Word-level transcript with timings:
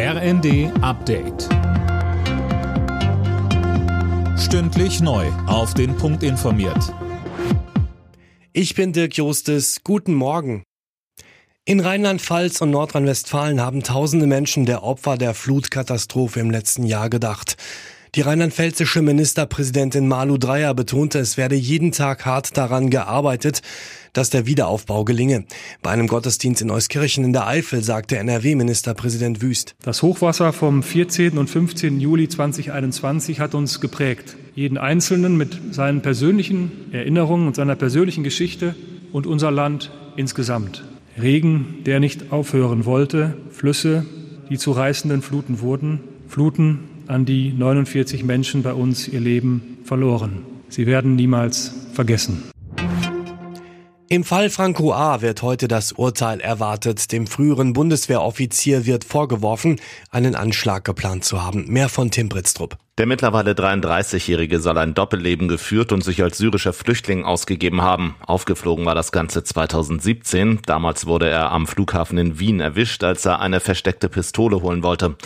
RND 0.00 0.70
Update. 0.80 1.48
Stündlich 4.38 5.00
neu. 5.00 5.26
Auf 5.48 5.74
den 5.74 5.96
Punkt 5.96 6.22
informiert. 6.22 6.94
Ich 8.52 8.76
bin 8.76 8.92
Dirk 8.92 9.16
Jostes. 9.16 9.80
Guten 9.82 10.14
Morgen. 10.14 10.62
In 11.64 11.80
Rheinland-Pfalz 11.80 12.60
und 12.60 12.70
Nordrhein-Westfalen 12.70 13.60
haben 13.60 13.82
tausende 13.82 14.28
Menschen 14.28 14.66
der 14.66 14.84
Opfer 14.84 15.18
der 15.18 15.34
Flutkatastrophe 15.34 16.38
im 16.38 16.52
letzten 16.52 16.84
Jahr 16.84 17.10
gedacht. 17.10 17.56
Die 18.18 18.22
rheinland-pfälzische 18.22 19.00
Ministerpräsidentin 19.00 20.08
Malu 20.08 20.38
Dreyer 20.38 20.74
betonte, 20.74 21.20
es 21.20 21.36
werde 21.36 21.54
jeden 21.54 21.92
Tag 21.92 22.26
hart 22.26 22.56
daran 22.56 22.90
gearbeitet, 22.90 23.62
dass 24.12 24.28
der 24.28 24.44
Wiederaufbau 24.44 25.04
gelinge. 25.04 25.44
Bei 25.82 25.92
einem 25.92 26.08
Gottesdienst 26.08 26.60
in 26.60 26.72
Euskirchen 26.72 27.22
in 27.22 27.32
der 27.32 27.46
Eifel 27.46 27.84
sagte 27.84 28.18
NRW-Ministerpräsident 28.18 29.40
Wüst. 29.40 29.76
Das 29.82 30.02
Hochwasser 30.02 30.52
vom 30.52 30.82
14. 30.82 31.38
und 31.38 31.48
15. 31.48 32.00
Juli 32.00 32.28
2021 32.28 33.38
hat 33.38 33.54
uns 33.54 33.80
geprägt. 33.80 34.36
Jeden 34.56 34.78
Einzelnen 34.78 35.36
mit 35.36 35.56
seinen 35.70 36.02
persönlichen 36.02 36.92
Erinnerungen 36.92 37.46
und 37.46 37.54
seiner 37.54 37.76
persönlichen 37.76 38.24
Geschichte 38.24 38.74
und 39.12 39.28
unser 39.28 39.52
Land 39.52 39.92
insgesamt. 40.16 40.82
Regen, 41.22 41.84
der 41.86 42.00
nicht 42.00 42.32
aufhören 42.32 42.84
wollte, 42.84 43.36
Flüsse, 43.52 44.04
die 44.50 44.58
zu 44.58 44.72
reißenden 44.72 45.22
Fluten 45.22 45.60
wurden, 45.60 46.00
Fluten, 46.26 46.80
an 47.08 47.24
die 47.24 47.52
49 47.52 48.22
Menschen 48.24 48.62
bei 48.62 48.72
uns 48.72 49.08
ihr 49.08 49.20
Leben 49.20 49.78
verloren. 49.84 50.44
Sie 50.68 50.86
werden 50.86 51.16
niemals 51.16 51.72
vergessen. 51.92 52.42
Im 54.10 54.24
Fall 54.24 54.48
Franco 54.48 54.94
A. 54.94 55.20
wird 55.20 55.42
heute 55.42 55.68
das 55.68 55.92
Urteil 55.92 56.40
erwartet. 56.40 57.12
Dem 57.12 57.26
früheren 57.26 57.74
Bundeswehroffizier 57.74 58.86
wird 58.86 59.04
vorgeworfen, 59.04 59.78
einen 60.10 60.34
Anschlag 60.34 60.82
geplant 60.84 61.26
zu 61.26 61.44
haben. 61.44 61.66
Mehr 61.68 61.90
von 61.90 62.10
Tim 62.10 62.30
Britztrup. 62.30 62.78
Der 62.96 63.04
mittlerweile 63.04 63.52
33-Jährige 63.52 64.60
soll 64.60 64.78
ein 64.78 64.94
Doppelleben 64.94 65.46
geführt 65.46 65.92
und 65.92 66.02
sich 66.02 66.22
als 66.22 66.38
syrischer 66.38 66.72
Flüchtling 66.72 67.24
ausgegeben 67.24 67.82
haben. 67.82 68.16
Aufgeflogen 68.26 68.86
war 68.86 68.94
das 68.94 69.12
Ganze 69.12 69.44
2017. 69.44 70.60
Damals 70.64 71.04
wurde 71.04 71.28
er 71.28 71.52
am 71.52 71.66
Flughafen 71.66 72.16
in 72.16 72.38
Wien 72.40 72.60
erwischt, 72.60 73.04
als 73.04 73.26
er 73.26 73.40
eine 73.40 73.60
versteckte 73.60 74.08
Pistole 74.08 74.62
holen 74.62 74.82
wollte. 74.82 75.16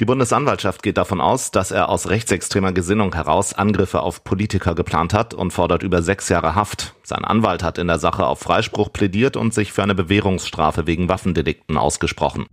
Die 0.00 0.06
Bundesanwaltschaft 0.06 0.82
geht 0.82 0.96
davon 0.96 1.20
aus, 1.20 1.50
dass 1.50 1.72
er 1.72 1.90
aus 1.90 2.08
rechtsextremer 2.08 2.72
Gesinnung 2.72 3.14
heraus 3.14 3.52
Angriffe 3.52 4.00
auf 4.00 4.24
Politiker 4.24 4.74
geplant 4.74 5.12
hat 5.12 5.34
und 5.34 5.50
fordert 5.50 5.82
über 5.82 6.00
sechs 6.00 6.30
Jahre 6.30 6.54
Haft. 6.54 6.94
Sein 7.02 7.22
Anwalt 7.22 7.62
hat 7.62 7.76
in 7.76 7.86
der 7.86 7.98
Sache 7.98 8.24
auf 8.24 8.38
Freispruch 8.38 8.90
plädiert 8.94 9.36
und 9.36 9.52
sich 9.52 9.72
für 9.72 9.82
eine 9.82 9.94
Bewährungsstrafe 9.94 10.86
wegen 10.86 11.10
Waffendelikten 11.10 11.76
ausgesprochen. 11.76 12.46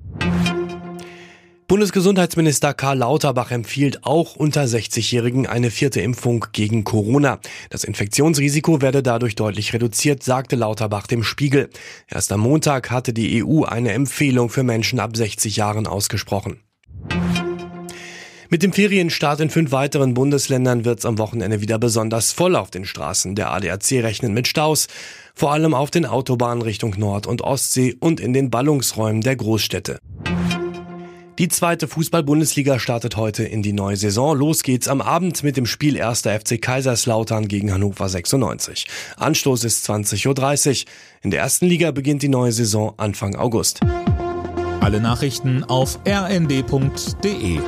Bundesgesundheitsminister 1.69 2.73
Karl 2.73 2.97
Lauterbach 2.97 3.51
empfiehlt 3.51 4.03
auch 4.03 4.35
unter 4.35 4.63
60-Jährigen 4.63 5.47
eine 5.47 5.71
vierte 5.71 6.01
Impfung 6.01 6.47
gegen 6.51 6.83
Corona. 6.83 7.39
Das 7.69 7.85
Infektionsrisiko 7.85 8.81
werde 8.81 9.03
dadurch 9.03 9.35
deutlich 9.35 9.71
reduziert, 9.71 10.21
sagte 10.21 10.57
Lauterbach 10.57 11.07
dem 11.07 11.23
Spiegel. 11.23 11.69
Erst 12.09 12.33
am 12.33 12.41
Montag 12.41 12.91
hatte 12.91 13.13
die 13.13 13.41
EU 13.41 13.63
eine 13.63 13.93
Empfehlung 13.93 14.49
für 14.49 14.63
Menschen 14.63 14.99
ab 14.99 15.15
60 15.15 15.55
Jahren 15.55 15.87
ausgesprochen. 15.87 16.59
Mit 18.49 18.63
dem 18.63 18.71
Ferienstart 18.71 19.41
in 19.41 19.49
fünf 19.49 19.73
weiteren 19.73 20.13
Bundesländern 20.13 20.85
wird 20.85 20.99
es 20.99 21.05
am 21.05 21.17
Wochenende 21.17 21.59
wieder 21.59 21.77
besonders 21.79 22.31
voll 22.31 22.55
auf 22.55 22.71
den 22.71 22.85
Straßen. 22.85 23.35
Der 23.35 23.51
ADAC 23.51 23.91
rechnet 24.03 24.31
mit 24.31 24.47
Staus, 24.47 24.87
vor 25.35 25.51
allem 25.51 25.73
auf 25.73 25.91
den 25.91 26.05
Autobahnen 26.05 26.61
Richtung 26.61 26.95
Nord- 26.97 27.27
und 27.27 27.41
Ostsee 27.41 27.97
und 27.99 28.21
in 28.21 28.31
den 28.31 28.49
Ballungsräumen 28.49 29.21
der 29.21 29.35
Großstädte. 29.35 29.99
Die 31.39 31.49
zweite 31.49 31.89
Fußball-Bundesliga 31.89 32.79
startet 32.79 33.17
heute 33.17 33.43
in 33.43 33.63
die 33.63 33.73
neue 33.73 33.97
Saison. 33.97 34.35
Los 34.35 34.63
geht's 34.63 34.87
am 34.87 35.01
Abend 35.01 35.43
mit 35.43 35.57
dem 35.57 35.65
Spiel 35.65 36.01
1. 36.01 36.21
FC 36.21 36.59
Kaiserslautern 36.59 37.49
gegen 37.49 37.73
Hannover 37.73 38.07
96. 38.07 38.87
Anstoß 39.17 39.65
ist 39.65 39.87
20.30 39.89 40.85
Uhr. 40.85 40.91
In 41.21 41.31
der 41.31 41.41
ersten 41.41 41.65
Liga 41.65 41.91
beginnt 41.91 42.23
die 42.23 42.29
neue 42.29 42.53
Saison 42.53 42.93
Anfang 42.95 43.35
August. 43.35 43.81
Alle 44.79 45.01
Nachrichten 45.01 45.65
auf 45.65 45.99
rnd.de 46.07 47.59